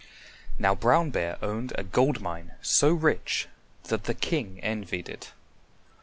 Now 0.57 0.73
Brown 0.73 1.11
Bear 1.11 1.37
owned 1.43 1.73
a 1.75 1.83
gold 1.83 2.21
mine 2.21 2.53
so 2.63 2.89
rich 2.91 3.47
that 3.83 4.05
the 4.05 4.15
king 4.15 4.59
envied 4.63 5.07
it. 5.07 5.33